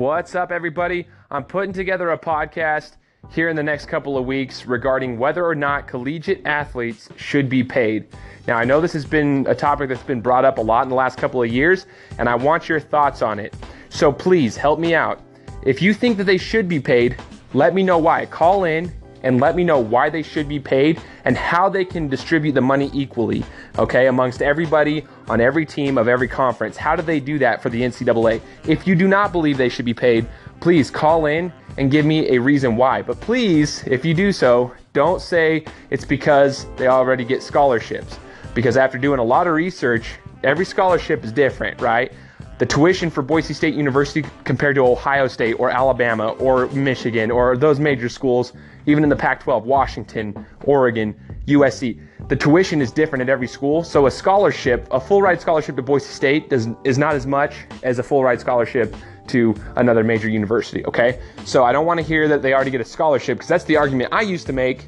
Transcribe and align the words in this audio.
What's 0.00 0.34
up, 0.34 0.50
everybody? 0.50 1.06
I'm 1.30 1.44
putting 1.44 1.74
together 1.74 2.12
a 2.12 2.18
podcast 2.18 2.92
here 3.28 3.50
in 3.50 3.54
the 3.54 3.62
next 3.62 3.84
couple 3.84 4.16
of 4.16 4.24
weeks 4.24 4.64
regarding 4.64 5.18
whether 5.18 5.44
or 5.44 5.54
not 5.54 5.86
collegiate 5.86 6.40
athletes 6.46 7.10
should 7.16 7.50
be 7.50 7.62
paid. 7.62 8.08
Now, 8.46 8.56
I 8.56 8.64
know 8.64 8.80
this 8.80 8.94
has 8.94 9.04
been 9.04 9.44
a 9.46 9.54
topic 9.54 9.90
that's 9.90 10.02
been 10.02 10.22
brought 10.22 10.46
up 10.46 10.56
a 10.56 10.62
lot 10.62 10.84
in 10.84 10.88
the 10.88 10.94
last 10.94 11.18
couple 11.18 11.42
of 11.42 11.50
years, 11.50 11.84
and 12.16 12.30
I 12.30 12.34
want 12.34 12.66
your 12.66 12.80
thoughts 12.80 13.20
on 13.20 13.38
it. 13.38 13.54
So 13.90 14.10
please 14.10 14.56
help 14.56 14.80
me 14.80 14.94
out. 14.94 15.20
If 15.66 15.82
you 15.82 15.92
think 15.92 16.16
that 16.16 16.24
they 16.24 16.38
should 16.38 16.66
be 16.66 16.80
paid, 16.80 17.20
let 17.52 17.74
me 17.74 17.82
know 17.82 17.98
why. 17.98 18.24
Call 18.24 18.64
in 18.64 18.90
and 19.22 19.40
let 19.40 19.56
me 19.56 19.64
know 19.64 19.78
why 19.78 20.10
they 20.10 20.22
should 20.22 20.48
be 20.48 20.58
paid 20.58 21.00
and 21.24 21.36
how 21.36 21.68
they 21.68 21.84
can 21.84 22.08
distribute 22.08 22.52
the 22.52 22.60
money 22.60 22.90
equally, 22.92 23.44
okay, 23.78 24.06
amongst 24.06 24.42
everybody 24.42 25.06
on 25.28 25.40
every 25.40 25.66
team 25.66 25.98
of 25.98 26.08
every 26.08 26.28
conference. 26.28 26.76
How 26.76 26.96
do 26.96 27.02
they 27.02 27.20
do 27.20 27.38
that 27.38 27.62
for 27.62 27.68
the 27.70 27.82
NCAA? 27.82 28.40
If 28.66 28.86
you 28.86 28.94
do 28.94 29.08
not 29.08 29.32
believe 29.32 29.56
they 29.56 29.68
should 29.68 29.84
be 29.84 29.94
paid, 29.94 30.26
please 30.60 30.90
call 30.90 31.26
in 31.26 31.52
and 31.78 31.90
give 31.90 32.04
me 32.04 32.30
a 32.30 32.38
reason 32.38 32.76
why. 32.76 33.02
But 33.02 33.20
please, 33.20 33.82
if 33.86 34.04
you 34.04 34.14
do 34.14 34.32
so, 34.32 34.72
don't 34.92 35.20
say 35.20 35.64
it's 35.90 36.04
because 36.04 36.66
they 36.76 36.88
already 36.88 37.24
get 37.24 37.42
scholarships. 37.42 38.18
Because 38.54 38.76
after 38.76 38.98
doing 38.98 39.20
a 39.20 39.24
lot 39.24 39.46
of 39.46 39.54
research, 39.54 40.18
every 40.42 40.64
scholarship 40.64 41.24
is 41.24 41.32
different, 41.32 41.80
right? 41.80 42.12
The 42.60 42.66
tuition 42.66 43.08
for 43.08 43.22
Boise 43.22 43.54
State 43.54 43.72
University 43.72 44.22
compared 44.44 44.74
to 44.74 44.86
Ohio 44.86 45.26
State 45.28 45.54
or 45.54 45.70
Alabama 45.70 46.32
or 46.32 46.66
Michigan 46.66 47.30
or 47.30 47.56
those 47.56 47.80
major 47.80 48.10
schools, 48.10 48.52
even 48.84 49.02
in 49.02 49.08
the 49.08 49.16
Pac 49.16 49.42
12, 49.42 49.64
Washington, 49.64 50.44
Oregon, 50.64 51.18
USC. 51.46 51.98
The 52.28 52.36
tuition 52.36 52.82
is 52.82 52.92
different 52.92 53.22
at 53.22 53.30
every 53.30 53.46
school. 53.48 53.82
So 53.82 54.06
a 54.06 54.10
scholarship, 54.10 54.86
a 54.90 55.00
full 55.00 55.22
ride 55.22 55.40
scholarship 55.40 55.74
to 55.76 55.82
Boise 55.82 56.12
State 56.12 56.50
does, 56.50 56.68
is 56.84 56.98
not 56.98 57.14
as 57.14 57.26
much 57.26 57.54
as 57.82 57.98
a 57.98 58.02
full 58.02 58.22
ride 58.22 58.40
scholarship 58.40 58.94
to 59.28 59.54
another 59.76 60.04
major 60.04 60.28
university, 60.28 60.84
okay? 60.84 61.18
So 61.46 61.64
I 61.64 61.72
don't 61.72 61.86
want 61.86 61.98
to 61.98 62.04
hear 62.04 62.28
that 62.28 62.42
they 62.42 62.52
already 62.52 62.70
get 62.70 62.82
a 62.82 62.84
scholarship 62.84 63.38
because 63.38 63.48
that's 63.48 63.64
the 63.64 63.78
argument 63.78 64.12
I 64.12 64.20
used 64.20 64.46
to 64.48 64.52
make. 64.52 64.86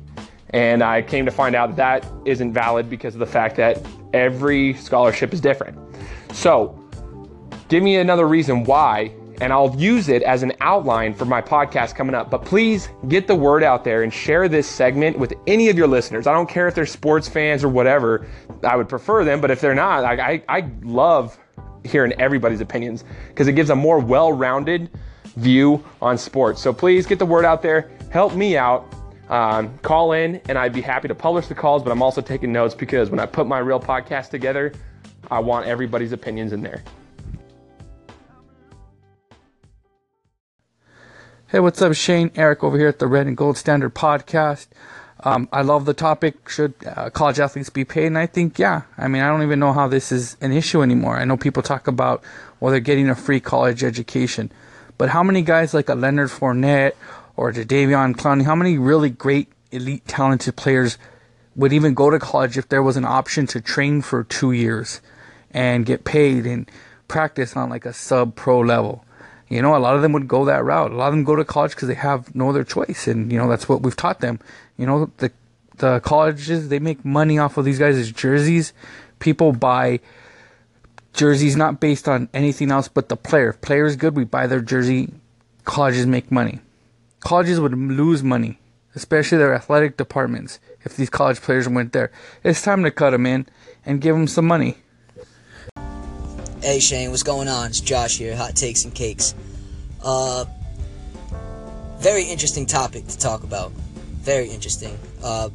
And 0.51 0.83
I 0.83 1.01
came 1.01 1.25
to 1.25 1.31
find 1.33 1.57
out 1.57 1.75
that, 1.77 2.03
that 2.03 2.13
isn't 2.27 2.53
valid 2.53 2.91
because 2.91 3.15
of 3.15 3.21
the 3.21 3.27
fact 3.27 3.57
that 3.57 3.81
every 4.13 4.75
scholarship 4.75 5.33
is 5.33 5.41
different. 5.41 5.79
So, 6.35 6.79
Give 7.73 7.83
me 7.83 7.97
another 7.97 8.29
reason 8.29 8.65
why, 8.65 9.13
and 9.41 9.51
I'll 9.51 9.75
use 9.77 10.11
it 10.11 10.23
as 10.25 10.43
an 10.43 10.53
outline 10.61 11.15
for 11.15 11.25
my 11.25 11.41
podcast 11.41 11.95
coming 11.95 12.15
up. 12.15 12.31
But 12.31 12.45
please 12.45 12.91
get 13.09 13.27
the 13.27 13.35
word 13.35 13.63
out 13.63 13.83
there 13.83 14.03
and 14.03 14.13
share 14.13 14.47
this 14.47 14.69
segment 14.69 15.19
with 15.19 15.33
any 15.47 15.71
of 15.71 15.79
your 15.79 15.87
listeners. 15.87 16.27
I 16.27 16.35
don't 16.35 16.51
care 16.51 16.69
if 16.69 16.75
they're 16.75 16.85
sports 16.85 17.31
fans 17.31 17.65
or 17.65 17.71
whatever. 17.71 18.27
I 18.63 18.77
would 18.77 18.91
prefer 18.91 19.25
them, 19.25 19.41
but 19.41 19.51
if 19.51 19.63
they're 19.63 19.75
not, 19.75 20.05
I, 20.05 20.33
I, 20.33 20.43
I 20.59 20.71
love 20.83 21.39
hearing 21.83 22.13
everybody's 22.21 22.61
opinions 22.61 23.05
because 23.29 23.49
it 23.49 23.55
gives 23.55 23.71
a 23.71 23.75
more 23.75 24.01
well 24.01 24.35
rounded 24.35 24.91
view 25.37 25.83
on 26.03 26.19
sports. 26.19 26.61
So 26.61 26.75
please 26.75 27.07
get 27.07 27.19
the 27.19 27.25
word 27.25 27.47
out 27.47 27.63
there. 27.63 27.91
Help 28.11 28.35
me 28.35 28.59
out. 28.59 28.85
Um, 29.31 29.79
call 29.79 30.13
in, 30.13 30.43
and 30.51 30.59
I'd 30.59 30.75
be 30.75 30.83
happy 30.83 31.09
to 31.09 31.15
publish 31.15 31.47
the 31.47 31.55
calls, 31.55 31.83
but 31.83 31.91
I'm 31.91 32.03
also 32.03 32.21
taking 32.21 32.53
notes 32.53 32.75
because 32.75 33.09
when 33.09 33.19
I 33.19 33.25
put 33.25 33.47
my 33.47 33.61
real 33.61 33.81
podcast 33.81 34.29
together, 34.29 34.75
I 35.31 35.39
want 35.39 35.65
everybody's 35.65 36.13
opinions 36.13 36.53
in 36.53 36.61
there. 36.61 36.85
Hey, 41.53 41.61
what's 41.61 41.83
up, 41.83 41.93
Shane? 41.93 42.31
Eric 42.35 42.65
over 42.65 42.79
here 42.79 42.89
at 42.89 42.99
the 42.99 43.07
Red 43.07 43.27
and 43.27 43.37
Gold 43.37 43.59
Standard 43.59 43.95
podcast. 43.95 44.69
Um, 45.21 45.51
I 45.53 45.61
love 45.61 45.85
the 45.85 45.93
topic. 45.93 46.49
Should 46.49 46.73
uh, 46.87 47.11
college 47.11 47.39
athletes 47.39 47.69
be 47.69 47.85
paid? 47.85 48.07
And 48.07 48.17
I 48.17 48.25
think, 48.25 48.59
yeah. 48.59 48.85
I 48.97 49.07
mean, 49.07 49.21
I 49.21 49.29
don't 49.29 49.43
even 49.43 49.59
know 49.59 49.75
how 49.75 49.87
this 49.87 50.11
is 50.11 50.39
an 50.41 50.51
issue 50.51 50.81
anymore. 50.81 51.19
I 51.19 51.27
know 51.27 51.37
people 51.37 51.63
talk 51.63 51.87
about, 51.87 52.25
well, 52.59 52.71
they're 52.71 52.81
getting 52.81 53.11
a 53.11 53.15
free 53.15 53.39
college 53.39 53.85
education. 53.85 54.51
But 54.97 55.11
how 55.11 55.23
many 55.23 55.43
guys 55.43 55.75
like 55.75 55.91
a 55.91 55.95
Leonard 55.95 56.31
Fournette 56.31 56.93
or 57.37 57.53
Jadeveon 57.53 58.17
Clowney, 58.17 58.45
how 58.45 58.55
many 58.55 58.79
really 58.79 59.11
great, 59.11 59.49
elite, 59.73 60.09
talented 60.09 60.57
players 60.57 60.97
would 61.55 61.75
even 61.75 61.93
go 61.93 62.09
to 62.09 62.19
college 62.19 62.57
if 62.57 62.71
there 62.71 62.83
was 62.83 62.97
an 62.97 63.05
option 63.05 63.47
to 63.49 63.61
train 63.61 64.01
for 64.01 64.25
two 64.25 64.53
years 64.53 65.03
and 65.51 65.85
get 65.85 66.05
paid 66.05 66.47
and 66.47 66.71
practice 67.09 67.55
on 67.59 67.69
like 67.69 67.85
a 67.85 67.93
sub 67.93 68.37
pro 68.37 68.59
level? 68.59 69.05
You 69.53 69.61
know, 69.61 69.77
a 69.77 69.79
lot 69.79 69.97
of 69.97 70.01
them 70.01 70.13
would 70.13 70.29
go 70.29 70.47
that 70.47 70.65
route. 70.65 70.93
A 70.93 70.95
lot 70.95 71.09
of 71.09 71.13
them 71.13 71.25
go 71.25 71.37
to 71.37 71.45
college 71.45 71.73
because 71.73 71.87
they 71.87 71.95
have 71.95 72.35
no 72.35 72.49
other 72.49 72.65
choice, 72.65 73.07
and 73.07 73.31
you 73.31 73.37
know 73.37 73.51
that's 73.51 73.69
what 73.69 73.83
we've 73.83 73.95
taught 73.95 74.21
them. 74.21 74.41
You 74.79 74.87
know, 74.87 75.11
the 75.19 75.31
the 75.77 76.01
colleges 76.01 76.71
they 76.71 76.79
make 76.79 77.05
money 77.05 77.39
off 77.39 77.59
of 77.59 77.67
these 77.67 77.79
guys' 77.79 78.11
jerseys. 78.13 78.73
People 79.19 79.53
buy 79.53 80.01
jerseys 81.13 81.55
not 81.55 81.81
based 81.81 82.09
on 82.09 82.31
anything 82.33 82.71
else 82.71 82.89
but 82.89 83.11
the 83.11 83.17
player. 83.17 83.51
If 83.51 83.61
player 83.61 83.85
is 83.85 83.97
good, 83.97 84.17
we 84.17 84.25
buy 84.25 84.47
their 84.47 84.63
jersey. 84.63 85.13
Colleges 85.65 86.07
make 86.07 86.33
money. 86.33 86.61
Colleges 87.21 87.61
would 87.61 87.77
lose 87.77 88.23
money, 88.23 88.59
especially 88.95 89.37
their 89.37 89.55
athletic 89.55 89.99
departments, 89.99 90.61
if 90.81 90.97
these 90.97 91.11
college 91.11 91.43
players 91.43 91.69
went 91.69 91.93
there. 91.93 92.11
It's 92.43 92.63
time 92.63 92.83
to 92.85 92.91
cut 92.91 93.11
them 93.11 93.27
in 93.27 93.47
and 93.85 94.01
give 94.01 94.17
them 94.17 94.29
some 94.29 94.47
money. 94.47 94.79
Hey 96.63 96.79
Shane, 96.79 97.11
what's 97.11 97.25
going 97.25 97.49
on? 97.49 97.71
It's 97.71 97.81
Josh 97.81 98.19
here, 98.19 98.37
Hot 98.37 98.55
Takes 98.55 98.85
and 98.85 98.95
Cakes. 98.95 99.35
Uh, 100.01 100.45
very 101.99 102.23
interesting 102.23 102.67
topic 102.67 103.05
to 103.09 103.19
talk 103.19 103.43
about. 103.43 103.73
Very 103.73 104.49
interesting. 104.49 104.97
Uh, 105.25 105.49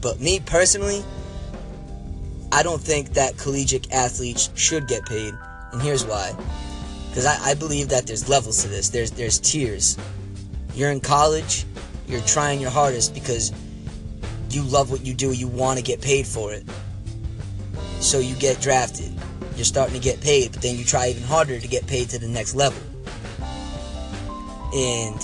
but 0.00 0.18
me 0.20 0.40
personally, 0.40 1.04
I 2.50 2.62
don't 2.62 2.80
think 2.80 3.10
that 3.10 3.36
collegiate 3.36 3.92
athletes 3.92 4.48
should 4.54 4.88
get 4.88 5.04
paid, 5.04 5.34
and 5.72 5.82
here's 5.82 6.06
why. 6.06 6.32
Because 7.10 7.26
I, 7.26 7.50
I 7.50 7.54
believe 7.54 7.90
that 7.90 8.06
there's 8.06 8.26
levels 8.26 8.62
to 8.62 8.68
this. 8.68 8.88
There's 8.88 9.10
there's 9.10 9.38
tiers. 9.38 9.98
You're 10.72 10.92
in 10.92 11.00
college, 11.00 11.66
you're 12.06 12.22
trying 12.22 12.58
your 12.58 12.70
hardest 12.70 13.12
because 13.12 13.52
you 14.48 14.62
love 14.62 14.90
what 14.90 15.04
you 15.04 15.12
do, 15.12 15.30
you 15.32 15.46
want 15.46 15.78
to 15.78 15.84
get 15.84 16.00
paid 16.00 16.26
for 16.26 16.54
it. 16.54 16.64
So 18.00 18.18
you 18.18 18.34
get 18.36 18.62
drafted 18.62 19.12
you're 19.58 19.64
starting 19.64 19.94
to 19.94 20.00
get 20.00 20.20
paid, 20.20 20.52
but 20.52 20.62
then 20.62 20.76
you 20.76 20.84
try 20.84 21.08
even 21.08 21.24
harder 21.24 21.58
to 21.58 21.68
get 21.68 21.86
paid 21.86 22.08
to 22.10 22.18
the 22.18 22.28
next 22.28 22.54
level. 22.54 22.80
And 24.72 25.18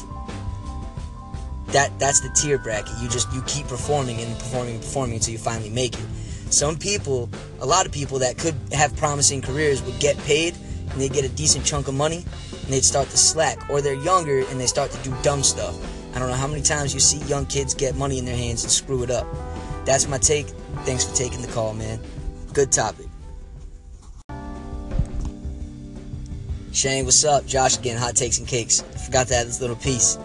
that 1.68 1.96
that's 1.98 2.20
the 2.20 2.30
tier 2.30 2.58
bracket. 2.58 2.92
You 3.00 3.08
just 3.08 3.32
you 3.32 3.42
keep 3.42 3.68
performing 3.68 4.20
and 4.20 4.36
performing 4.36 4.74
and 4.74 4.82
performing 4.82 5.16
until 5.16 5.32
you 5.32 5.38
finally 5.38 5.70
make 5.70 5.94
it. 5.94 6.04
Some 6.50 6.76
people, 6.76 7.28
a 7.60 7.66
lot 7.66 7.86
of 7.86 7.92
people 7.92 8.18
that 8.20 8.38
could 8.38 8.54
have 8.72 8.96
promising 8.96 9.40
careers 9.40 9.82
would 9.82 9.98
get 9.98 10.16
paid 10.18 10.54
and 10.90 11.00
they 11.00 11.08
get 11.08 11.24
a 11.24 11.28
decent 11.28 11.64
chunk 11.64 11.88
of 11.88 11.94
money 11.94 12.24
and 12.50 12.72
they'd 12.72 12.84
start 12.84 13.08
to 13.10 13.16
slack. 13.16 13.70
Or 13.70 13.80
they're 13.80 13.94
younger 13.94 14.40
and 14.40 14.60
they 14.60 14.66
start 14.66 14.90
to 14.92 15.02
do 15.02 15.14
dumb 15.22 15.42
stuff. 15.42 15.76
I 16.14 16.18
don't 16.18 16.28
know 16.28 16.36
how 16.36 16.46
many 16.46 16.62
times 16.62 16.94
you 16.94 17.00
see 17.00 17.18
young 17.26 17.46
kids 17.46 17.74
get 17.74 17.96
money 17.96 18.18
in 18.18 18.24
their 18.24 18.36
hands 18.36 18.62
and 18.62 18.72
screw 18.72 19.02
it 19.02 19.10
up. 19.10 19.26
That's 19.84 20.08
my 20.08 20.18
take. 20.18 20.46
Thanks 20.84 21.04
for 21.04 21.14
taking 21.16 21.42
the 21.42 21.48
call, 21.48 21.74
man. 21.74 21.98
Good 22.52 22.70
topic. 22.70 23.06
Shane, 26.74 27.04
what's 27.04 27.24
up? 27.24 27.46
Josh 27.46 27.78
again, 27.78 27.96
Hot 27.96 28.16
Takes 28.16 28.38
and 28.38 28.48
Cakes. 28.48 28.82
Forgot 29.06 29.28
to 29.28 29.36
add 29.36 29.46
this 29.46 29.60
little 29.60 29.76
piece. 29.76 30.18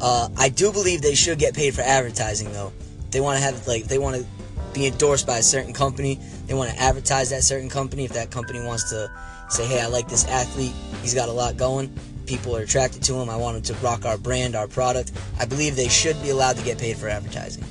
Uh, 0.00 0.28
I 0.38 0.48
do 0.48 0.70
believe 0.70 1.02
they 1.02 1.16
should 1.16 1.40
get 1.40 1.54
paid 1.54 1.74
for 1.74 1.80
advertising, 1.80 2.52
though. 2.52 2.72
They 3.10 3.20
want 3.20 3.38
to 3.38 3.42
have, 3.42 3.66
like, 3.66 3.86
they 3.86 3.98
want 3.98 4.14
to 4.14 4.24
be 4.72 4.86
endorsed 4.86 5.26
by 5.26 5.38
a 5.38 5.42
certain 5.42 5.72
company. 5.72 6.20
They 6.46 6.54
want 6.54 6.70
to 6.70 6.80
advertise 6.80 7.30
that 7.30 7.42
certain 7.42 7.68
company. 7.68 8.04
If 8.04 8.12
that 8.12 8.30
company 8.30 8.64
wants 8.64 8.90
to 8.90 9.10
say, 9.48 9.66
hey, 9.66 9.80
I 9.80 9.86
like 9.88 10.06
this 10.06 10.24
athlete, 10.28 10.72
he's 11.02 11.14
got 11.14 11.28
a 11.28 11.32
lot 11.32 11.56
going, 11.56 11.92
people 12.26 12.56
are 12.56 12.62
attracted 12.62 13.02
to 13.02 13.14
him, 13.14 13.28
I 13.28 13.36
want 13.36 13.56
him 13.56 13.62
to 13.64 13.74
rock 13.84 14.06
our 14.06 14.16
brand, 14.16 14.54
our 14.54 14.68
product, 14.68 15.10
I 15.40 15.46
believe 15.46 15.74
they 15.74 15.88
should 15.88 16.20
be 16.22 16.30
allowed 16.30 16.56
to 16.56 16.64
get 16.64 16.78
paid 16.78 16.96
for 16.96 17.08
advertising, 17.08 17.64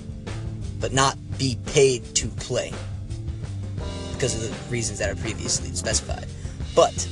but 0.81 0.91
not 0.91 1.17
be 1.37 1.57
paid 1.67 2.03
to 2.15 2.27
play 2.27 2.73
because 4.11 4.35
of 4.35 4.41
the 4.41 4.69
reasons 4.71 4.99
that 4.99 5.09
are 5.09 5.15
previously 5.15 5.69
specified. 5.69 6.27
But 6.75 7.07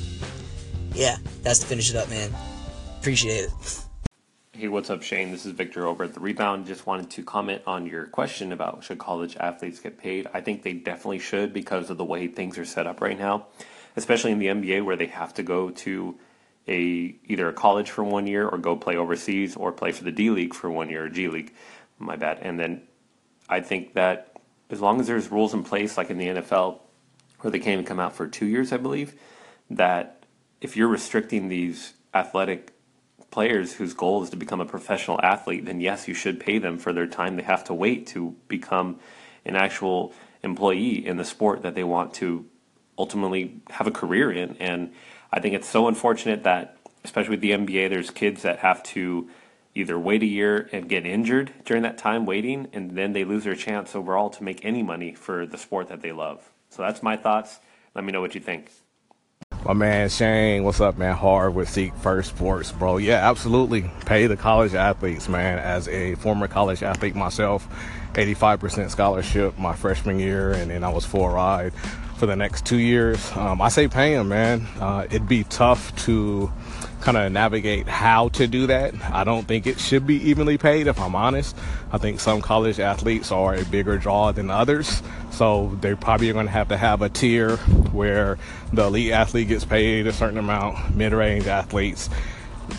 yeah, 1.00 1.16
that's 1.44 1.60
to 1.60 1.66
finish 1.66 1.90
it 1.90 1.96
up, 1.96 2.10
man. 2.10 2.30
Appreciate 3.00 3.46
it. 3.46 3.52
Hey, 4.52 4.68
what's 4.68 4.90
up, 4.90 5.02
Shane? 5.02 5.32
This 5.32 5.46
is 5.46 5.54
Victor 5.54 5.88
over 5.88 6.04
at 6.04 6.14
The 6.14 6.20
Rebound. 6.20 6.68
Just 6.68 6.86
wanted 6.86 7.10
to 7.12 7.24
comment 7.24 7.62
on 7.66 7.86
your 7.86 8.08
question 8.08 8.52
about 8.52 8.84
should 8.84 8.98
college 8.98 9.38
athletes 9.38 9.80
get 9.80 9.98
paid. 9.98 10.28
I 10.34 10.42
think 10.42 10.64
they 10.64 10.74
definitely 10.74 11.20
should 11.20 11.54
because 11.54 11.90
of 11.90 11.96
the 11.96 12.04
way 12.04 12.28
things 12.28 12.58
are 12.58 12.66
set 12.66 12.86
up 12.86 13.00
right 13.00 13.18
now, 13.18 13.48
especially 13.96 14.34
in 14.34 14.40
the 14.40 14.48
NBA 14.48 14.84
where 14.84 14.98
they 14.98 15.06
have 15.06 15.34
to 15.36 15.44
go 15.44 15.70
to 15.70 16.18
a 16.68 17.16
either 17.26 17.48
a 17.48 17.54
college 17.54 17.90
for 17.90 18.04
one 18.04 18.28
year 18.28 18.46
or 18.46 18.58
go 18.58 18.76
play 18.76 18.98
overseas 18.98 19.56
or 19.56 19.72
play 19.72 19.94
for 19.94 20.04
the 20.04 20.12
D 20.12 20.30
League 20.30 20.54
for 20.54 20.70
one 20.70 20.90
year 20.90 21.06
or 21.06 21.10
G 21.10 21.30
League. 21.30 21.54
My 21.98 22.18
bad. 22.18 22.40
And 22.42 22.60
then 22.60 22.82
I 23.48 23.62
think 23.62 23.94
that 23.94 24.36
as 24.70 24.82
long 24.82 25.00
as 25.00 25.08
there's 25.08 25.32
rules 25.32 25.54
in 25.54 25.64
place, 25.64 25.96
like 25.98 26.10
in 26.10 26.18
the 26.18 26.28
NFL, 26.28 26.80
where 27.40 27.52
they 27.52 27.60
can't 27.60 27.74
even 27.74 27.86
come 27.86 28.02
out 28.02 28.18
for 28.18 28.28
two 28.28 28.46
years, 28.46 28.74
I 28.74 28.78
believe, 28.78 29.16
that 29.70 30.19
if 30.62 30.76
you're 30.76 30.88
restricting 30.88 31.50
these 31.50 31.94
athletic 32.14 32.74
players 33.32 33.74
whose 33.74 33.94
goal 33.94 34.24
is 34.24 34.30
to 34.32 34.36
become 34.36 34.62
a 34.62 34.66
professional 34.66 35.20
athlete, 35.22 35.66
then 35.66 35.80
yes, 35.80 36.08
you 36.08 36.14
should 36.14 36.40
pay 36.40 36.58
them 36.58 36.78
for 36.78 36.92
their 36.94 37.08
time 37.08 37.36
they 37.36 37.44
have 37.44 37.64
to 37.66 37.74
wait 37.74 38.08
to 38.08 38.36
become 38.48 39.00
an 39.46 39.56
actual 39.56 40.14
employee 40.44 41.06
in 41.06 41.18
the 41.18 41.26
sport 41.26 41.62
that 41.62 41.76
they 41.76 41.84
want 41.84 42.14
to 42.14 42.46
ultimately 42.98 43.62
have 43.70 43.88
a 43.88 43.92
career 43.92 44.32
in. 44.32 44.56
And 44.58 44.92
I 45.32 45.40
think 45.40 45.54
it's 45.56 45.70
so 45.70 45.88
unfortunate 45.88 46.44
that 46.44 46.78
especially 47.04 47.32
with 47.32 47.42
the 47.42 47.52
NBA, 47.52 47.90
there's 47.90 48.10
kids 48.10 48.42
that 48.42 48.60
have 48.60 48.84
to 48.84 49.30
either 49.76 49.98
wait 49.98 50.24
a 50.24 50.26
year 50.26 50.68
and 50.72 50.90
get 50.90 51.06
injured 51.06 51.54
during 51.64 51.84
that 51.84 51.98
time 51.98 52.26
waiting, 52.26 52.68
and 52.74 52.92
then 52.92 53.14
they 53.14 53.24
lose 53.24 53.44
their 53.44 53.56
chance 53.56 53.96
overall 53.96 54.30
to 54.30 54.44
make 54.44 54.66
any 54.66 54.84
money 54.84 55.14
for 55.14 55.46
the 55.46 55.58
sport 55.58 55.88
that 55.88 56.02
they 56.02 56.12
love. 56.12 56.52
So 56.70 56.82
that's 56.82 57.02
my 57.02 57.16
thoughts. 57.16 57.60
Let 57.96 58.04
me 58.04 58.12
know 58.12 58.22
what 58.22 58.36
you 58.36 58.42
think. 58.42 58.72
My 59.66 59.74
man 59.74 60.08
Shane, 60.08 60.64
what's 60.64 60.80
up, 60.80 60.98
man? 60.98 61.16
Hard 61.16 61.54
with 61.54 61.70
Seek 61.70 61.94
First 61.96 62.30
Sports, 62.30 62.72
bro. 62.72 62.96
Yeah, 62.96 63.30
absolutely. 63.30 63.92
Pay 64.06 64.28
the 64.28 64.38
college 64.38 64.74
athletes, 64.74 65.28
man. 65.28 65.60
As 65.60 65.88
a 65.90 66.16
former 66.16 66.48
college 66.48 66.82
athlete 66.82 67.14
myself, 67.14 67.68
85% 68.14 68.90
scholarship 68.90 69.58
my 69.60 69.76
freshman 69.76 70.18
year, 70.18 70.52
and 70.52 70.72
then 70.72 70.86
I 70.86 70.90
was 70.90 71.06
full 71.06 71.28
ride 71.28 71.74
for 72.16 72.26
the 72.26 72.38
next 72.38 72.66
two 72.66 72.78
years. 72.78 73.32
Um, 73.36 73.62
I 73.62 73.68
say 73.68 73.90
pay 73.90 74.16
them, 74.16 74.30
man. 74.30 74.66
Uh, 74.80 75.06
it'd 75.06 75.28
be 75.28 75.44
tough 75.44 75.94
to 76.06 76.50
kind 77.02 77.18
of 77.18 77.32
navigate 77.32 77.88
how 77.88 78.30
to 78.30 78.48
do 78.48 78.68
that. 78.68 78.94
I 79.12 79.24
don't 79.24 79.48
think 79.48 79.68
it 79.68 79.80
should 79.80 80.06
be 80.06 80.16
evenly 80.30 80.58
paid, 80.58 80.88
if 80.88 81.00
I'm 81.00 81.16
honest. 81.16 81.56
I 81.92 81.98
think 81.98 82.20
some 82.20 82.42
college 82.42 82.80
athletes 82.80 83.32
are 83.32 83.56
a 83.56 83.64
bigger 83.66 83.98
draw 83.98 84.32
than 84.32 84.50
others. 84.50 85.02
So 85.32 85.78
they're 85.82 85.96
probably 85.96 86.32
going 86.32 86.48
to 86.48 86.52
have 86.52 86.70
to 86.70 86.78
have 86.78 87.02
a 87.02 87.10
tier 87.10 87.58
where 87.92 88.38
the 88.74 88.86
elite 88.86 89.12
athlete 89.12 89.48
gets 89.48 89.66
paid 89.66 90.08
a 90.08 90.14
certain 90.14 90.38
amount, 90.38 90.96
mid 90.96 91.14
range 91.14 91.48
athletes. 91.48 92.10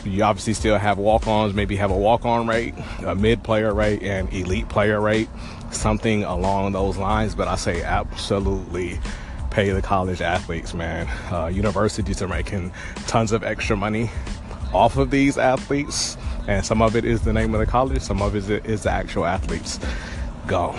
You 0.05 0.23
obviously 0.23 0.55
still 0.55 0.79
have 0.79 0.99
walk 0.99 1.27
ons, 1.27 1.55
maybe 1.55 1.77
have 1.77 1.91
a 1.91 1.97
walk 1.97 2.25
on 2.25 2.47
rate, 2.47 2.75
a 3.05 3.15
mid 3.15 3.43
player 3.43 3.75
rate, 3.75 4.03
and 4.03 4.33
elite 4.33 4.69
player 4.69 5.01
rate, 5.01 5.29
something 5.73 6.25
along 6.25 6.73
those 6.73 6.97
lines. 6.97 7.35
But 7.35 7.49
I 7.49 7.57
say 7.57 7.83
absolutely 7.83 9.01
pay 9.51 9.71
the 9.71 9.83
college 9.83 10.21
athletes, 10.21 10.75
man. 10.75 11.07
Uh, 11.33 11.47
universities 11.47 12.23
are 12.23 12.29
making 12.29 12.73
tons 13.07 13.33
of 13.33 13.43
extra 13.43 13.77
money 13.77 14.11
off 14.73 14.97
of 14.97 15.11
these 15.11 15.37
athletes, 15.37 16.17
and 16.47 16.65
some 16.65 16.81
of 16.81 16.95
it 16.97 17.05
is 17.05 17.23
the 17.23 17.33
name 17.33 17.55
of 17.55 17.61
the 17.61 17.67
college, 17.67 18.01
some 18.01 18.23
of 18.23 18.35
it 18.37 18.65
is 18.65 18.85
the 18.85 18.91
actual 18.91 19.25
athletes. 19.25 19.81
Go. 20.47 20.77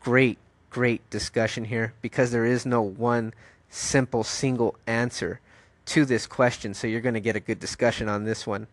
Great, 0.00 0.38
great 0.70 1.08
discussion 1.10 1.64
here 1.64 1.94
because 2.02 2.30
there 2.30 2.44
is 2.44 2.66
no 2.66 2.82
one 2.82 3.32
simple 3.70 4.24
single 4.24 4.74
answer 4.86 5.40
to 5.86 6.04
this 6.04 6.26
question, 6.26 6.74
so 6.74 6.86
you're 6.86 7.00
going 7.00 7.14
to 7.14 7.20
get 7.20 7.36
a 7.36 7.40
good 7.40 7.60
discussion 7.60 8.08
on 8.08 8.24
this 8.24 8.46
one. 8.46 8.66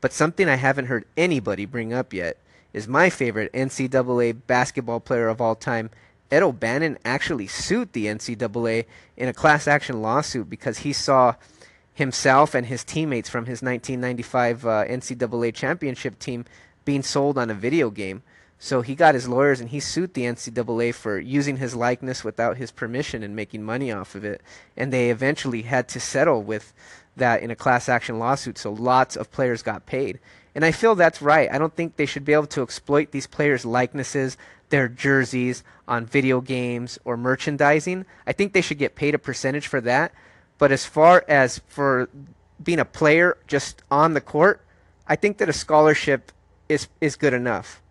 But 0.00 0.12
something 0.12 0.48
I 0.48 0.56
haven't 0.56 0.86
heard 0.86 1.04
anybody 1.16 1.64
bring 1.66 1.92
up 1.92 2.12
yet 2.12 2.36
is 2.72 2.88
my 2.88 3.10
favorite 3.10 3.52
NCAA 3.52 4.40
basketball 4.46 5.00
player 5.00 5.28
of 5.28 5.40
all 5.40 5.54
time, 5.54 5.90
Ed 6.30 6.42
O'Bannon 6.42 6.98
actually 7.04 7.46
sued 7.46 7.92
the 7.92 8.06
NCAA 8.06 8.86
in 9.16 9.28
a 9.28 9.32
class 9.32 9.66
action 9.66 10.00
lawsuit 10.00 10.48
because 10.48 10.78
he 10.78 10.92
saw 10.92 11.34
himself 11.92 12.54
and 12.54 12.66
his 12.66 12.84
teammates 12.84 13.28
from 13.28 13.46
his 13.46 13.62
1995 13.62 14.64
uh, 14.66 14.84
NCAA 14.84 15.52
championship 15.54 16.18
team 16.18 16.44
being 16.84 17.02
sold 17.02 17.36
on 17.36 17.50
a 17.50 17.54
video 17.54 17.90
game. 17.90 18.22
So 18.58 18.82
he 18.82 18.94
got 18.94 19.14
his 19.14 19.26
lawyers 19.26 19.60
and 19.60 19.70
he 19.70 19.80
sued 19.80 20.14
the 20.14 20.24
NCAA 20.24 20.94
for 20.94 21.18
using 21.18 21.56
his 21.56 21.74
likeness 21.74 22.22
without 22.22 22.58
his 22.58 22.70
permission 22.70 23.22
and 23.22 23.34
making 23.34 23.62
money 23.62 23.90
off 23.90 24.14
of 24.14 24.22
it. 24.22 24.42
And 24.76 24.92
they 24.92 25.10
eventually 25.10 25.62
had 25.62 25.88
to 25.88 26.00
settle 26.00 26.42
with 26.42 26.72
that 27.16 27.42
in 27.42 27.50
a 27.50 27.56
class 27.56 27.88
action 27.88 28.18
lawsuit. 28.18 28.58
So 28.58 28.70
lots 28.72 29.16
of 29.16 29.30
players 29.30 29.62
got 29.62 29.86
paid. 29.86 30.20
And 30.54 30.64
I 30.64 30.72
feel 30.72 30.94
that's 30.94 31.22
right. 31.22 31.50
I 31.50 31.58
don't 31.58 31.74
think 31.74 31.96
they 31.96 32.06
should 32.06 32.24
be 32.24 32.32
able 32.32 32.48
to 32.48 32.62
exploit 32.62 33.12
these 33.12 33.26
players' 33.26 33.64
likenesses, 33.64 34.36
their 34.70 34.88
jerseys 34.88 35.62
on 35.86 36.06
video 36.06 36.40
games 36.40 36.98
or 37.04 37.16
merchandising. 37.16 38.06
I 38.26 38.32
think 38.32 38.52
they 38.52 38.60
should 38.60 38.78
get 38.78 38.94
paid 38.94 39.14
a 39.14 39.18
percentage 39.18 39.66
for 39.66 39.80
that. 39.82 40.12
But 40.58 40.72
as 40.72 40.86
far 40.86 41.24
as 41.28 41.60
for 41.66 42.08
being 42.62 42.78
a 42.78 42.84
player 42.84 43.36
just 43.46 43.82
on 43.90 44.14
the 44.14 44.20
court, 44.20 44.64
I 45.06 45.16
think 45.16 45.38
that 45.38 45.48
a 45.48 45.52
scholarship 45.52 46.32
is 46.68 46.88
is 47.00 47.16
good 47.16 47.34
enough. 47.34 47.82